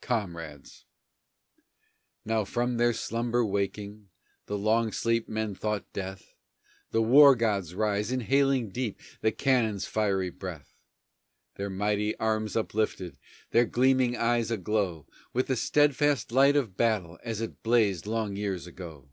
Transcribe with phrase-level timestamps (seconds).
[0.00, 0.84] COMRADES
[2.24, 4.08] Now from their slumber waking,
[4.46, 6.34] The long sleep men thought death
[6.90, 10.74] The War Gods rise, inhaling deep The cannon's fiery breath!
[11.54, 13.16] Their mighty arms uplifted,
[13.52, 18.66] Their gleaming eyes aglow With the steadfast light of battle, As it blazed long years
[18.66, 19.08] ago!